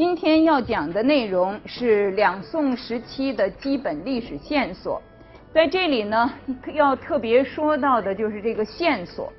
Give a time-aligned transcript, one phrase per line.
[0.00, 4.98] 今天要讲的内容是两宋时期的基本历史线索。
[5.52, 6.32] 在这里呢，
[6.72, 9.30] 要特别说到的就是这个线索。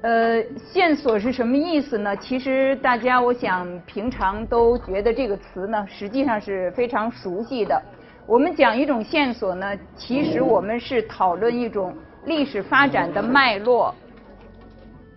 [0.00, 2.16] 呃，线索是什么意思呢？
[2.16, 7.78] 其实大家，我想平常都觉得这个词呢，实际上是非常熟悉的。
[8.26, 13.94] 我们讲一种线索呢，其实我们是讨论一种历史发展的脉络。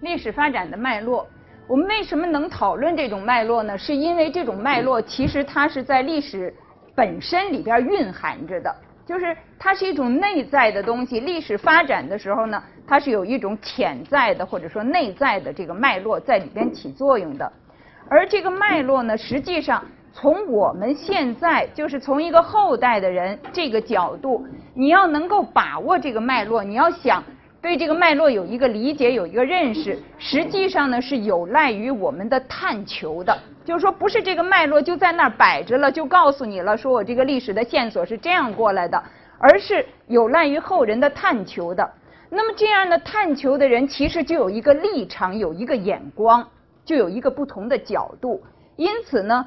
[0.02, 1.26] 历史发展的脉络，
[1.68, 3.76] 我们为什么能讨论这种脉络呢？
[3.76, 6.54] 是因为这种脉络其实它是在历史
[6.94, 11.20] 本身里边蕴含着的，就是它是一种内在的东西。
[11.20, 17.52] 历史发展的时候呢，它是有一种潜在的或者说内在的这个脉络在里边起作用的。
[18.08, 27.24] 而这个脉络呢，实际上从我们现在就是从一个后代的人这个角度，你要能够把握这个脉络，你要想。
[27.66, 33.36] 对这个脉络有一个理解，有一个认识，实际上呢是有赖于我们的探求的。
[33.66, 39.04] 就是说，不是这个脉络就在那儿摆着了，就告诉你了，说我这个历史的线索是这样过来的，
[39.40, 41.92] 而是有赖于后人的探求的。
[42.30, 46.48] 那么这样的探求的人，其实就有一个立场，有一个眼光，
[46.86, 48.44] 就有一个不同的角度。
[48.76, 49.44] 因此呢，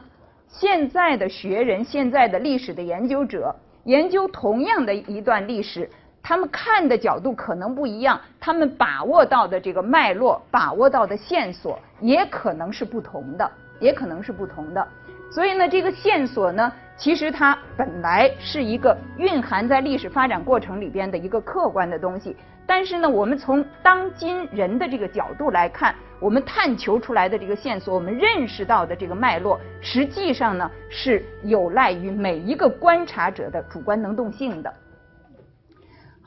[0.48, 5.88] 现在的学人，现在的历史的研究者，研究同样的一段历史。
[6.28, 13.50] 他们看的角度可能不一样，他们把握到的这个脉络，把握到的线索也可能是不同的，
[13.80, 14.86] 也可能是不同的。
[15.30, 22.36] 所以呢，这个线索呢，其实它本来是一个蕴含在历史发展过程里边的一个客观的东西。
[22.66, 34.70] 但是呢，我们从当今人的这个角度来看，我们探求出来的这个线索，我们认识到的这个脉络，实际上呢，是有赖于每一个观察者的主观能动性的。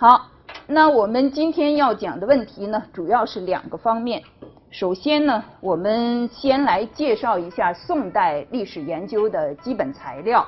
[0.01, 0.25] 好，
[0.65, 4.19] 那我们今天要讲的问题呢，主要是两个方面。
[4.71, 10.43] 首先呢，我们先来介绍一下宋代历史研究的基本材料。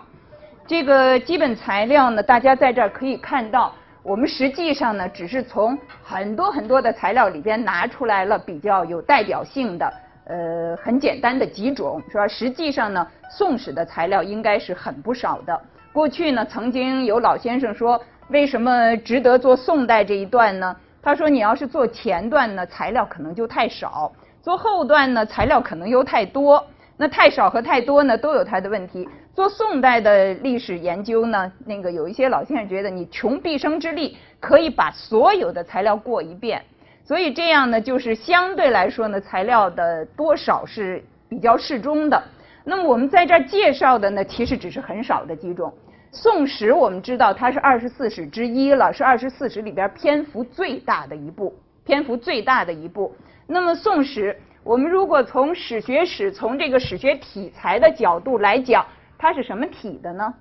[0.65, 3.71] 这个基本材料呢，大家在这儿可以看到，
[4.01, 9.93] 我们实际上呢，只是从很多很多的材料里边拿出来了比较有代表性的，
[10.25, 12.27] 呃，很简单的几种，是吧？
[12.27, 15.61] 实际上呢，宋史的材料应该是很不少的。
[15.93, 18.03] 过去呢，曾经有老先生说。
[18.29, 20.75] 为什么值得做宋代这一段呢？
[21.01, 24.09] 他说：“你要是做前段呢，材料可能就太少；
[24.41, 26.65] 做后段呢，材料可能又太多。
[26.95, 29.07] 那太少和太多呢，都有它的问题。
[29.33, 36.63] 做宋代的历史研究呢，那个有一些老先生觉得，你穷毕生之力可以把所有的材料过一遍，
[37.03, 42.23] 所以这样呢，就是相对来说呢，材料的多少是比较适中的。
[42.63, 45.73] 那么我们在这儿介绍的呢，其实只是很少的几种。”
[46.15, 51.51] 宋史我们知道它是二十四史之一了，是二十四史里边篇幅最大的一部，
[51.85, 53.15] 篇幅最大的一部。
[53.47, 58.85] 那么宋史，我们如果从史学史从这个史学体裁的角度来讲，
[59.17, 60.31] 它是什么体的呢？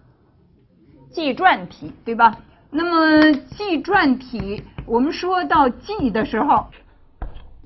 [1.10, 2.37] 纪传体，对吧？
[2.71, 6.66] 那么纪传体，我们说到纪的时候，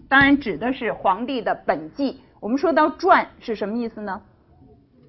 [0.08, 2.20] 当然指的是皇帝的本纪。
[2.38, 4.22] 我们说到传是什么意思呢？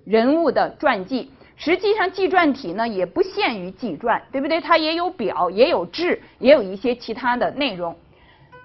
[0.03, 1.31] 人物的传记。
[1.59, 4.61] 实际上，纪传体呢也不限于纪传，对不对？
[4.61, 7.95] 它也有表，也有志，也有一些其他的内容。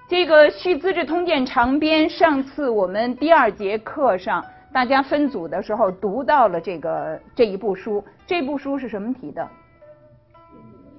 [0.08, 4.44] 这个《续资治通鉴长编》，上次我们第二节课上
[4.74, 8.04] 大家分组的时候读到了这个这一部书。
[8.26, 9.48] 这部书是什么体的？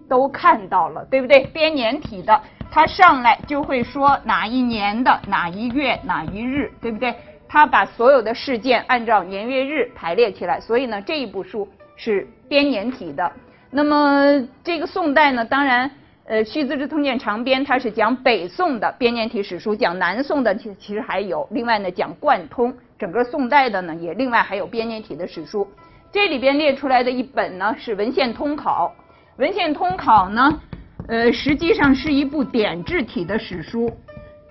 [0.10, 1.46] 都看到了，对不对？
[1.54, 2.42] 编年体的，
[2.72, 7.14] 它上来就会说哪一年的哪一月哪一日，对不对？
[7.48, 11.68] 它把所有的事件按照年月日排列起来，所以呢，这一部书。
[11.96, 13.32] 是编年体的，
[13.72, 15.90] 那么这个宋代呢，当然，
[16.26, 25.68] 呃，《续资治通鉴长编》它是讲北宋的编年体史书，讲南宋的其其实还有，另外呢讲贯通整个宋代的呢，也另外还有编年体的史书。
[26.12, 28.94] 这里边列出来的一本呢是《文献通考》，
[29.42, 30.60] 《文献通考》呢，
[31.08, 33.92] 呃，实际上是一部典制体的史书。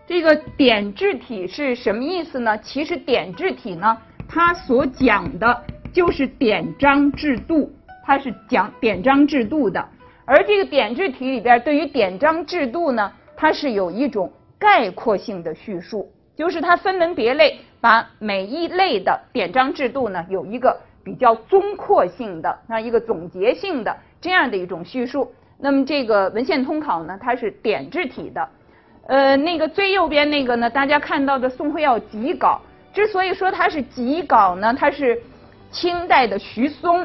[0.06, 2.58] 这个典制体是什么意思呢？
[2.58, 3.96] 其实典制体呢，
[4.28, 5.64] 它所讲的。
[5.92, 7.70] 就是典章制度，
[8.02, 9.86] 它是讲典章制度的，
[10.24, 25.30] 而这个典制体里边，对于典章制度呢，它是有一种概括性的叙述，就是它分门别类，把每一类的典章制度呢，有一个比较综括性的啊一个总结性的这样的一种叙述。
[25.58, 28.48] 那么这个文献通考呢，它是典制体的，
[29.08, 32.62] 呃，那个最右边那个呢，大家看到的宋会要集稿，
[32.94, 35.20] 之所以说它是集稿呢，它是。
[35.72, 37.04] 清代的徐松，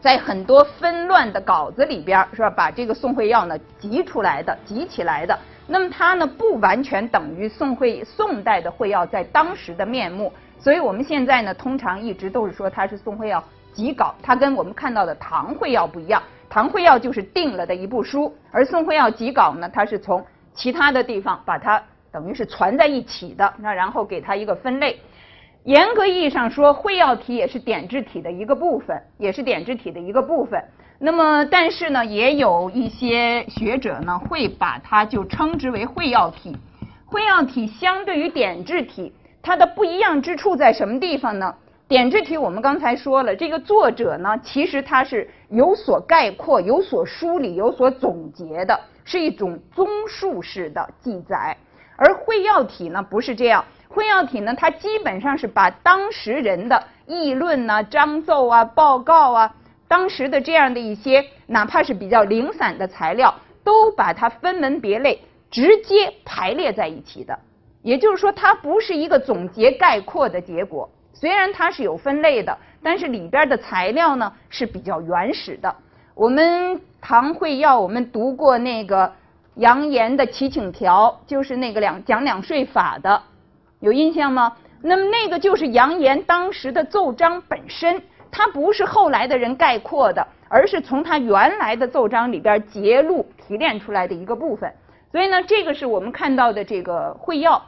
[0.00, 2.50] 在很多纷乱的稿子里边，是吧？
[2.50, 5.38] 把这个宋会要呢集出来的，集起来的。
[5.66, 10.32] 那么它呢不完全等于宋会宋代的会要在当时的面目。
[10.58, 13.42] 所以我们现在呢，通常一直都是说它是宋会要
[13.72, 16.22] 集稿，它跟我们看到的唐会要不一样。
[16.50, 21.80] 唐会要就是定了的一部书，而宋会要集稿呢，它是从其他的地方把它
[22.10, 25.00] 等于是传在一起的，那然后给它一个分类。
[25.64, 30.62] 严格意义上说，会要体也是点痣体的一个部分，也是点痣体的一个部分。
[30.98, 36.56] 那么，但是呢，也有一些学者呢会把它就称之为会要体。
[37.04, 39.12] 会要体相对于点痣体，
[39.42, 41.54] 它的不一样之处在什么地方呢？
[41.88, 51.56] 点痣体我们刚才说了，这个作者呢，其实他是有所概括、有所梳理、有所总结的，是一种综述式的记载。
[51.96, 53.62] 而会要体呢，不是这样。
[53.90, 59.54] 会要体呢，它基本上是把当时人的议论呐、章奏啊、报告啊。
[59.88, 63.34] 当时的这样的一些，哪怕是比较零散的材料，
[63.64, 65.20] 都把它分门别类，
[65.50, 67.36] 直接排列在一起的。
[67.82, 70.88] 也就是说，它不是一个总结概括的结果。
[71.12, 75.74] 虽然它是有分类的，但是里边的材料呢是比较原始的。
[76.14, 79.12] 我们唐会要我们读过那个
[79.56, 83.20] 杨炎的祈请条，就是那个两讲两税法的，
[83.80, 84.56] 有印象吗？
[84.82, 88.00] 那么那个就是杨炎当时的奏章本身。
[88.32, 94.72] 它不是后来的人概括的，而是从他原来的奏章里边节录提炼出来的一个部分。
[95.10, 97.60] 所以呢，这个是我们看到的这个会要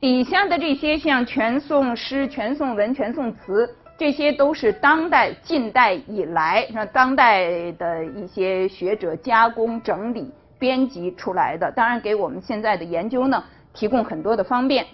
[0.00, 3.68] 底下的这些，像全宋诗、全宋文、全宋词，
[3.98, 11.70] 这些都是当代、近代以来，让当代的一些学者加工、整理、编辑出来的。
[11.72, 13.44] 当然，给我们现在的研究呢，
[13.74, 14.86] 提供很多的方便。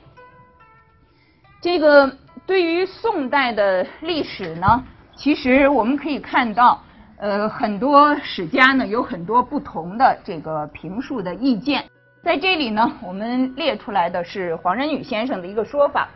[1.67, 2.09] 这个
[2.47, 4.85] 对于宋代的历史呢。
[5.17, 6.81] 其实我们可以看到，
[7.19, 11.83] 呃，很多史家呢有很多不同的这个评述的意见。
[12.23, 16.09] 在这里呢，我们列出来的是黄仁宇先生的一个说法。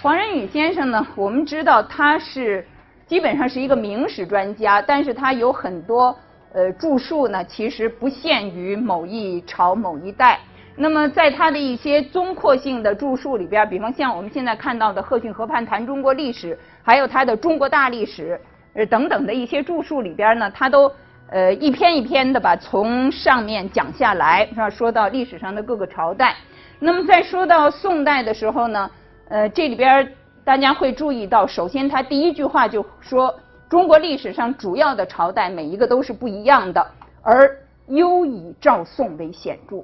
[0.00, 2.64] 黄仁宇先生呢，我们知道他是
[3.04, 6.16] 基本上是一个明史专家，但是他有很多
[6.52, 10.38] 呃著述呢，其实不限于某一朝某一代。
[10.76, 16.54] 那么在他的一些综括性的著述里边，比方像我们现在看到的《贺逊河畔谈中国历史》。
[16.82, 18.38] 还有他的《中国大历史》
[18.78, 20.90] 呃等等的一些著述里边呢，他都
[21.30, 24.68] 呃一篇一篇的把从上面讲下来，是吧？
[24.68, 26.34] 说到历史上的各个朝代。
[26.80, 28.90] 那么在说到宋代的时候呢，
[29.28, 30.12] 呃，这里边
[30.44, 33.34] 大家会注意到，首先他第一句话就说，
[33.70, 36.86] 中国历史上主要的朝代每一个都是不一样的，
[37.22, 37.56] 而
[37.86, 39.82] 优以赵宋为显著，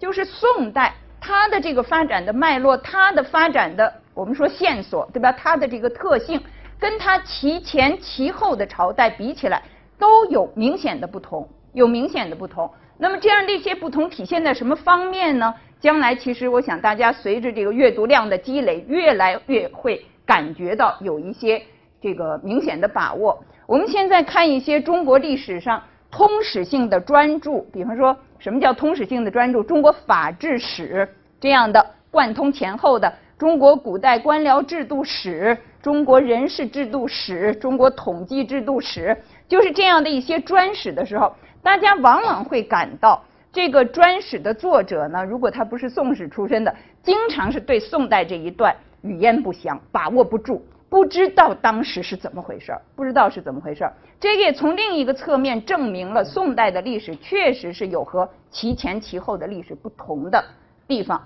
[0.00, 3.92] 就是宋代它的这个发展的脉络，它的发展的。
[4.14, 5.30] 我们说线索对吧？
[5.32, 6.42] 它的这个特性
[6.78, 9.62] 跟它其前其后的朝代比起来
[9.98, 12.68] 都有明显的不同，有明显的不同。
[12.98, 15.54] 那么这样的一些不同体现在什么方面呢？
[15.80, 21.62] 将来其实我想大家随着这个阅读量的积累，越来越会感觉到有一些
[22.02, 23.42] 这个明显的把握。
[23.66, 29.62] 我们现在看一些中国历史上通史性的专著，比方说什么叫通史性的专著？
[29.62, 33.12] 中国法制史这样的贯通前后的。
[33.38, 39.16] 中国古代官僚制度史、中国人事制度史、中国统计制度史，
[39.48, 53.92] 就是这样的一些专史的时候，大家往往会感到，这个专史的作者呢，如果他不是宋史出身的，经常是对宋代这一段语焉不详，把握不住，不知道当时是怎么回事儿，不知道是怎么回事儿。
[54.18, 60.44] 这个也从另一个侧面证明了宋代的历史确实是有和其前其后的历史不同的
[60.86, 61.22] 地方。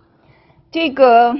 [0.71, 1.35] 这个。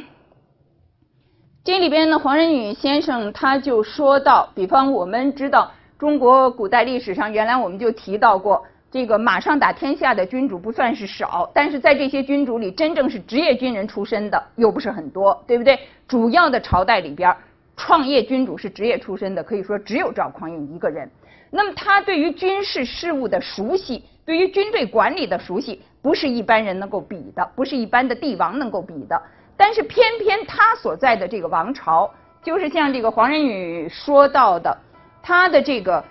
[1.67, 15.79] 这里边呢，黄仁宇先生他就说到，比方我们知道中国古代历史上，原来我们就提到过，这个马上打天下的君主不算是少，但是在这些君主里，真正是职业军人出身的又不是很多，对不对？
[16.07, 17.35] 主要的朝代里边，
[17.77, 21.11] 创业君主是职业出身的，可以说只有赵匡胤一个人。
[21.51, 29.21] 那么他对于军事事务的熟悉，对于军队管理的熟悉，不是一般人能够比的，不是一般的帝王能够比的。
[29.57, 32.11] 但是偏偏他所在的这个王朝，
[32.43, 34.77] 就是像这个黄仁宇说到的，
[35.23, 36.05] 他的这个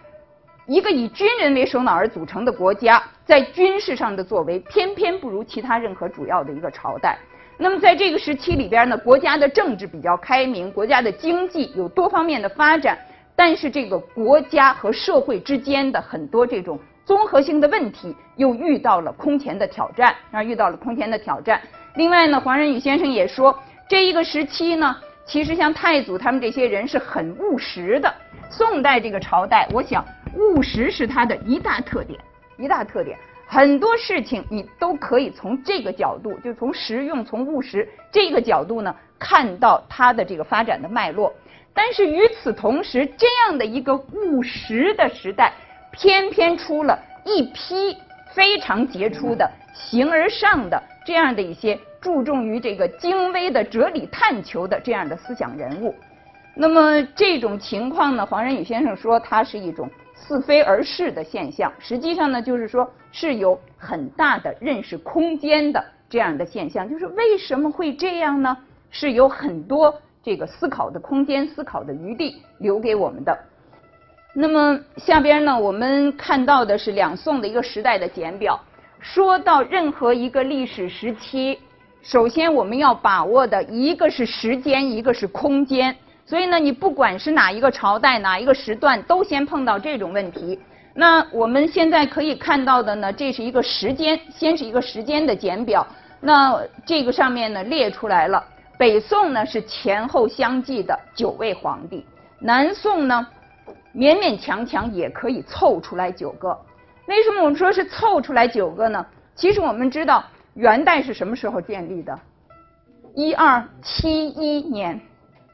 [0.65, 7.19] 一个以军人为首脑而组成的国家，在军事上的作为，偏偏不如其他任何主要的一个朝代。
[7.57, 12.97] 那么在这个时期里边呢，国家的政治比较开明，国家的经济有多方面的发展，
[13.35, 21.61] 但是这个国家和社会之间的很多这种综合性的问题，又遇到了空前的挑战，啊，遇到了空前的挑战。
[21.95, 23.57] 另外呢，黄仁宇先生也说，
[23.87, 24.95] 这一个时期呢，
[25.25, 28.11] 其实像太祖他们这些人是很务实的。
[28.49, 30.03] 宋代这个朝代，我想
[30.35, 32.19] 务实是它的一大特点，
[32.57, 33.17] 一大特点。
[33.53, 41.31] 很多事情你都可以从这个角度，就从实用、从务实这个角度呢，看到它的这个发展的脉络。
[41.71, 45.53] 但是与此同时，这样的一个务实的时代，
[45.91, 47.95] 偏偏出了一批
[48.33, 55.93] 非常杰出的、形而上的这样的一些注重于这个精微的哲理探求的这样的思想人物。
[56.55, 59.87] 那么这种情况呢，黄仁宇先生说，它是一种
[60.27, 61.71] 似非而是的现象。
[61.79, 66.89] 实际上呢，就是说是有很大的认识空间的这样的现象。
[66.89, 68.57] 就是为什么会这样呢？
[68.89, 73.37] 是有很多这个思考的空间、思考的余地留给我们的。
[74.35, 78.59] 那么下边呢，我们看到的是两宋的一个时代的简表。
[78.99, 81.59] 说到任何一个历史时期，
[82.01, 85.95] 首先我们要把握的一个是时间，一个是空间。
[86.25, 90.59] 所以呢，你不管是哪一个朝代、哪一个时段，都先碰到这种问题。
[90.95, 95.85] 那我们现在可以看到的呢，这是一个时间，先是一个时间的简表。
[96.21, 98.41] 那这个上面呢列出来了，
[98.77, 102.05] 北宋呢是前后相继的九位皇帝，
[102.39, 103.27] 南宋呢
[103.93, 106.57] 勉勉强强也可以凑出来九个。
[107.07, 109.05] 为什么我们说是凑出来九个呢？
[109.35, 112.17] 其实我们知道元代是什么时候建立的？
[113.13, 115.01] 一二七一年。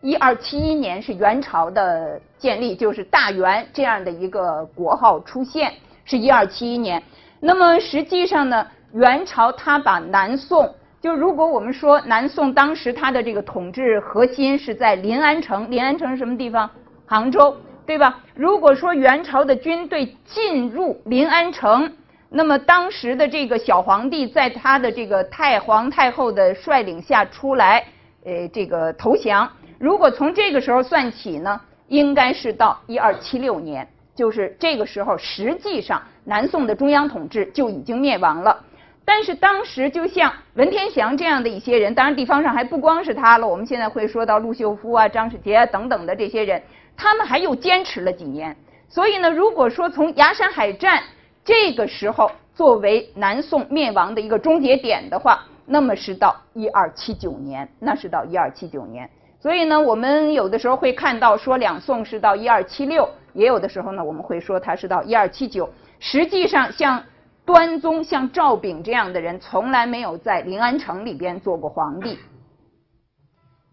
[0.01, 5.74] 一二七一年是元朝的建立，就是大元这样的一个国号出现，
[6.06, 7.01] 是一二七一年。
[7.41, 16.70] 那么实际上呢，元朝他把南宋，就如果我们说南宋当时它的这个统治核心是在临安城，临安城是什么地方？
[17.06, 18.20] 杭州，对吧？
[18.36, 21.91] 如果说元朝的军队进入临安城，
[22.29, 27.84] 那么当时的这个小皇帝在他的这个太皇太后的率领下出来，
[28.24, 29.50] 呃，这个投降。
[29.79, 38.62] 如果从这个时候算起呢，应该是到一二七六年，就是这个时候，实际上南宋的中央统治就已经灭亡了。
[39.05, 46.62] 但是当时就像文天祥这样的一些人，当然地方上还不光是他了，我们现在会说到陆秀夫啊、张世杰啊等等的这些人，
[46.98, 48.55] 他们还又坚持了几年。
[48.89, 51.01] 所以呢，如果说从崖山海战
[51.45, 59.09] 这个时候作为南宋灭亡的一个终结点的话，那么是到一二七九年，那是到一二七九年。
[59.41, 65.69] 所以呢，我们有的时候会看到说两宋是到一二七六，也有的时候呢，我们会说它是到一二七九。
[66.00, 67.01] 实际上，像
[67.46, 72.19] 端宗、像赵昺这样的人，从来没有在临安城里边做过皇帝。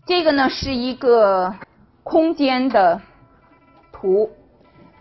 [0.06, 1.52] 这个呢是一个
[2.04, 3.00] 空间的
[3.90, 4.30] 图，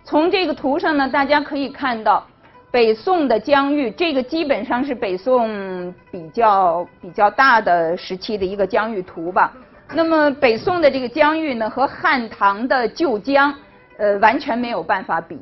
[0.03, 2.25] 从这个图上呢，大家可以看到
[2.71, 9.53] 北宋的疆域，这个基本上是北宋比较比较大的时期的一个疆域图吧。
[9.93, 13.53] 那么北宋的这个疆域呢，和汉唐的旧疆，
[13.97, 15.37] 呃，完全没有办法比。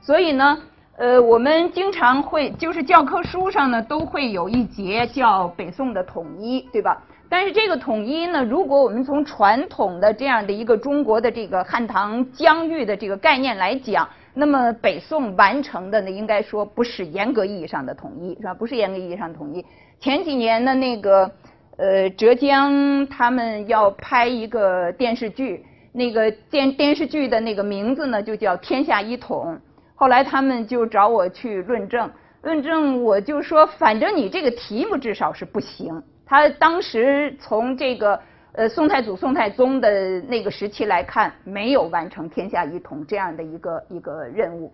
[0.00, 0.58] 所以呢，
[0.96, 7.00] 呃，我们经常会就是教科书上呢都会有一节叫北宋的统一，对吧？
[7.28, 18.52] 但是这个统一呢，如果我们从传统的这样的一个中国的这个汉唐疆域的这个概念来讲，那么北宋完成的呢，应该说不是严格意义上的统一，是吧？
[18.52, 19.64] 不是严格意义上的统一。
[20.00, 21.30] 前几年的那个。
[21.76, 29.56] 呃，浙江他们要拍一个电视剧，那个电电视剧的那个名字呢，就叫《天下一统》。
[29.96, 32.08] 后来他们就找我去论证，
[32.42, 36.00] 论证我就说，反正你这个题目至少是不行。
[36.24, 38.20] 他当时从这个
[38.52, 44.72] 呃宋太祖、宋太宗的那个时期来看，没有完成天下一统这样的一个一个任务。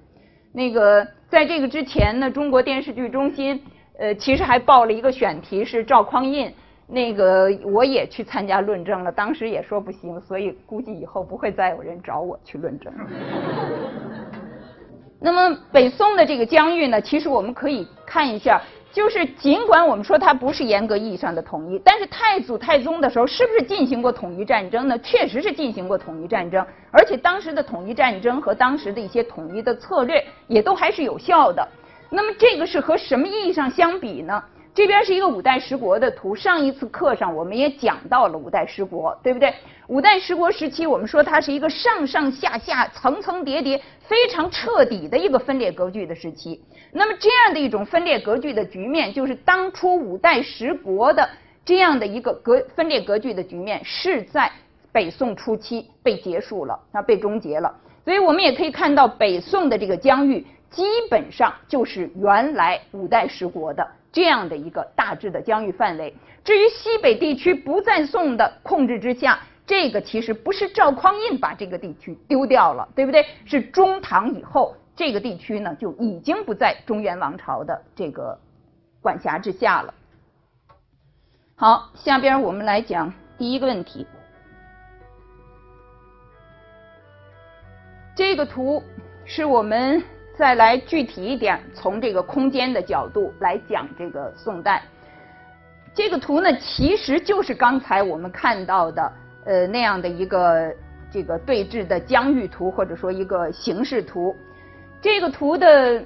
[0.52, 3.62] 那个在这个之前呢，中国电视剧中心
[3.98, 6.52] 呃其实还报了一个选题是赵匡胤。
[6.90, 12.92] 那个我也去参加论证了，当时也说不行，所以估计以后不会再有人找我去论证。
[15.22, 24.98] 那么北宋的这个疆域呢，其实我们可以看一下，就是尽管我们说它不是严格意义上的统一，但是太祖太宗的时候是不是进行过统一战争呢？
[24.98, 31.66] 确实是进行过统一战争，而且当时的统一战争和当时的一些统一的策略也都还是有效的。
[32.08, 34.42] 那么这个是和什么意义上相比呢？
[34.72, 36.34] 这边是一个五代十国的图。
[36.34, 39.52] 上一次课上我们也讲到了五代十国，对不对？
[39.88, 46.62] 五代十国时期，我们说它是一个上上下下、层层叠叠、非常彻底的一个分裂格局的时期。
[46.92, 51.28] 那么这样的一种分裂格局的局面，就是当初五代十国的
[51.64, 54.50] 这样的一个格分裂格局的局面，是在
[54.92, 57.74] 北宋初期被结束了，啊，被终结了。
[58.04, 63.86] 所以我们也可以看到，北宋的这个疆域基本上就是原来五代十国的。
[64.12, 66.14] 这样的一个大致的疆域范围。
[66.42, 73.24] 至于西北地区不在宋的控制之下，这个其实不是赵匡胤把这个地区丢掉了，对不对？
[73.44, 78.38] 是中唐以后，这个地区呢就已经不在中原王朝的这个
[79.00, 79.94] 管辖之下了。
[81.54, 84.06] 好，下边我们来讲第一个问题。
[88.16, 88.82] 这个图
[89.24, 90.02] 是我们
[90.36, 94.82] 再来具体一点，从这个空间的角度来讲这个宋代。
[95.94, 99.12] 这个图呢，其实就是刚才我们看到的
[99.44, 100.72] 呃那样的一个
[101.10, 104.34] 这个对峙的疆域图，或者说一个形势图。
[105.02, 106.02] 这个图的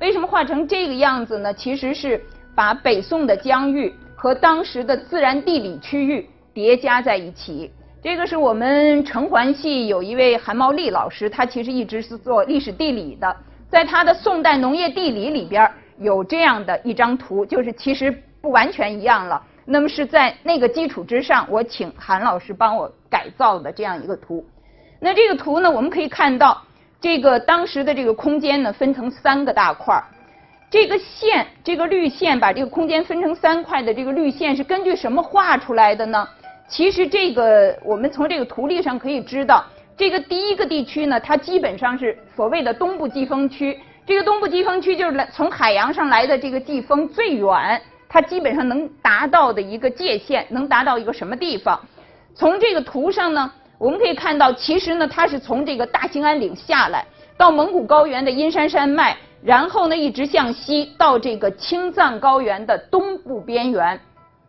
[0.00, 1.52] 为什么画成这个样子呢？
[1.54, 2.20] 其实是
[2.54, 7.70] 把北宋的疆域和当时的自然地理区域叠加在一起。
[8.00, 13.36] 这个是我们承环系有一位韩茂利老师，他其实一直是做历史地理的，
[13.70, 18.10] 在他的《宋代农业地理》里边有这样的一张图，就是其实
[18.40, 19.42] 不完全一样了。
[19.64, 24.44] 那么是在那个基础之上，我请韩老师帮我改造的这样一个图。
[24.98, 26.62] 那这个图呢，我们可以看到，
[27.00, 30.04] 这个当时的这个空间呢，分成三个大块儿。
[30.70, 36.26] 这个线，这个绿线把这个空间分成三块的这个绿线是根据什么画出来的呢？
[36.68, 39.64] 其实这个我们从这个图例上可以知道，
[39.98, 43.76] 这个第一个地区呢，它基本上是所谓的东部季风区。
[44.06, 51.78] 这个东部季风区就是来从海洋上来的这个季风最远，它基本上能达到的一个界限，能达到一个什么地方？
[52.32, 57.04] 从这个图上呢，我们可以看到，其实呢，它是从这个大兴安岭下来，
[57.36, 64.00] 到蒙古高原的阴山山脉，然后呢，一直向西到这个青藏高原的东部边缘，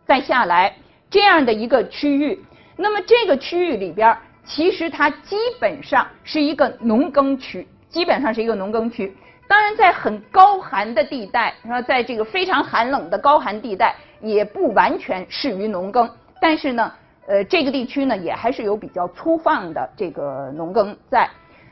[0.06, 0.72] 再下来。
[1.10, 2.40] 这样的一个区域，
[2.76, 4.18] 那么这个区域里边儿，
[4.50, 9.16] 其实它基本上是一个农耕区，基本上是一个农耕区。
[9.46, 16.10] 当然，在很高寒的地带，说在这个非常寒冷的高寒地带，也不完全适于农耕。
[16.40, 16.92] 但是呢，
[17.28, 21.30] 呃，这个地区呢，也还是有比较粗放的这个农耕在。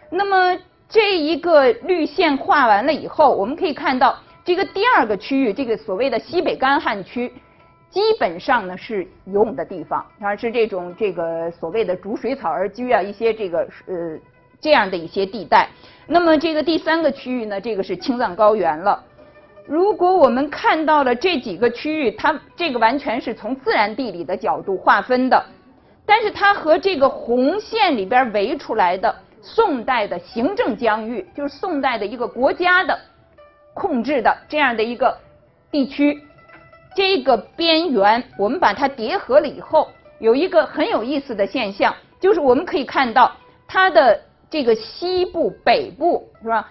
[0.09, 0.57] 那么
[0.88, 7.33] 这一个绿线画完了以后，我们可以看到这个第二个区域，这个所谓的西北干旱区。
[7.90, 14.18] 基本上呢是游泳的地方，它是这种这个所谓的逐水草而居啊一些这个呃
[14.61, 15.68] 这样的一些地带。
[16.07, 19.03] 那么这个第三个区域呢，这个是青藏高原了。
[19.66, 25.44] 如果我们看到了这几个区域，它这个完全是从自然地理的角度划分的，
[26.05, 32.98] 但是它和这个红线里边围出来的宋代的行政疆域，就是宋代的一个国家的
[33.74, 35.16] 控制的这样的一个
[35.70, 36.22] 地区。
[36.94, 43.31] 这个边缘，我们把它叠合了以后，有一个很有意思的现象，就是我们可以看到
[43.66, 44.20] 它的
[44.51, 46.68] 这个西部、北部是吧？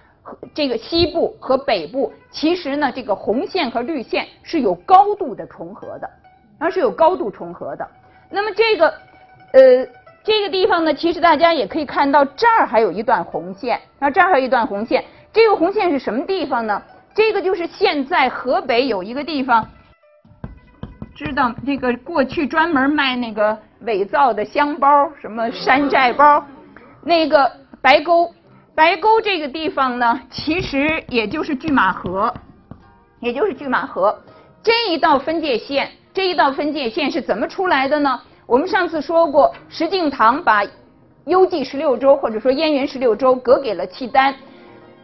[0.53, 6.10] 这个西部和北部，其实呢，这个红线和绿线是有高度的重合的，
[6.60, 7.88] 它是有高度重合的。
[8.30, 8.89] 那么这个
[9.53, 9.88] 呃
[10.25, 15.06] 这个地方呢，其实大家也可以看到，这儿还有一段红线，那这儿还有一段红线。
[15.32, 16.82] 这个红线是什么地方呢？
[17.15, 19.65] 这个就是现在河北有一个地方。
[21.17, 26.45] 知道那个过去专门卖那个伪造的香包，什么山寨包，
[27.01, 27.51] 那个
[27.82, 28.32] 白沟，
[28.75, 32.32] 白沟这个地方呢，其实也就是拒马河，
[33.19, 34.15] 也就是拒马河
[34.62, 38.21] 这一道分界线，这一道分界线是怎么出来的呢？
[38.45, 40.62] 我们上次说过，石敬瑭把
[41.25, 44.36] 幽蓟十六州或者说燕云十六州割给了契丹，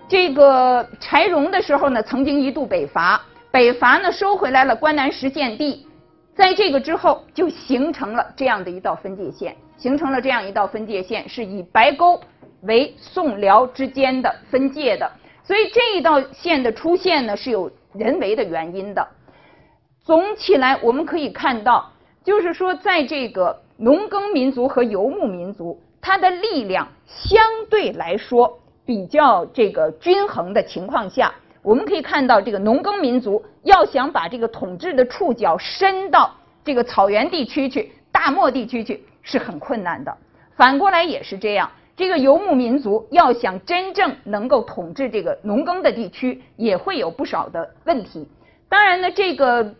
[0.08, 5.88] 这个柴荣的时候呢，曾经一度北伐，北伐呢收回来了关南十县地。
[6.36, 12.19] 在这个之后，就形成了这样的一道分界线，形成了这样一道分界线，是以白沟
[12.62, 15.12] 为宋辽之间的分界的。
[15.43, 19.08] 所以这一道线的出现呢，是有人为的原因的。
[20.04, 21.91] 总起来，我们可以看到，
[22.24, 31.32] 就是说，在这个农耕民族和游牧民族，它的力量相对来说比较这个均衡的情况下。
[31.63, 36.30] 我们可以看到，这个农耕民族要想把这个统治的触角伸到
[36.63, 40.15] 这个草原地区去、大漠地区去，是很困难的。
[40.58, 48.28] 反过来也是这样，这个游牧民族要想真正能够统治这个农耕的地区，也会有不少的问题。
[48.67, 49.73] 当然呢，这个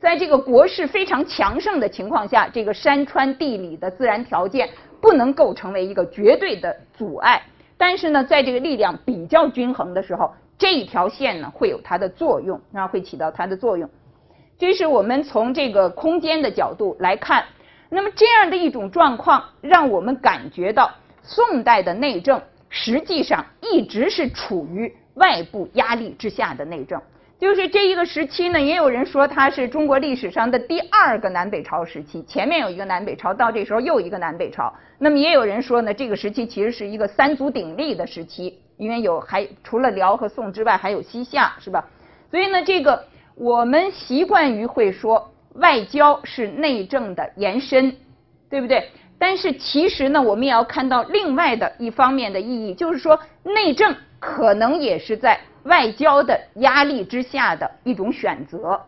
[0.00, 4.68] 在这个国势非常强盛的情况下，这个山川地理的自然条件
[5.00, 7.42] 不能构成为一个绝对的阻碍。
[7.76, 13.88] 但是呢，在这个力量比较均衡的时候，这一条线呢会有它的作用，然后会起到它的作用。
[14.58, 17.44] 这是我们从这个空间的角度来看。
[17.94, 20.90] 那么这样的一种状况，让我们感觉到
[21.22, 26.98] 宋代的内政实际上一直是处于外部压力之下的内政。
[27.38, 34.72] 就是这一个时期呢，也有人说它是中国历史上的第二个南北朝时期，前面有一个南北朝，到这时候又一个南北朝。
[34.96, 41.88] 那么也有人说呢，这个时期其实是一个三足鼎立的时期，因为有还除了辽和宋之外，还有西夏，是吧？
[42.32, 43.04] 所以呢，这个
[43.36, 47.94] 我们习惯于会说外交是内政的延伸，
[48.50, 48.90] 对不对？
[49.20, 58.80] 但是其实呢，我们也要看到另外的一方面的意义，就是说内政可能也是在外交的压力之下的一种选择。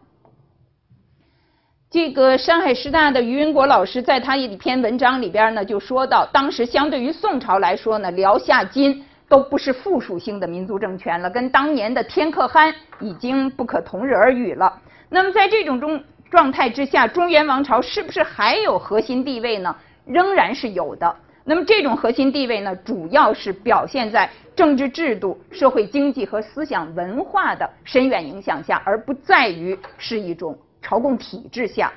[1.89, 14.81] 这个上海师大的于云国老师在他一篇文章里边呢，就说到，当时相对于宋朝来说呢，辽夏金都不是附属性的民族政权了，跟当年的天可汗已经不可同日而语了。
[15.09, 19.75] 那么在这种中状态之下，中原王朝是不是还有核心地位呢？
[20.05, 21.17] 仍然是有的。
[21.45, 30.59] 那么这种核心地位呢，主要是表现在政治制度、社会经济和思想文化的深远影响下，而不在于是一种。
[30.87, 31.91] 朝贡体制下，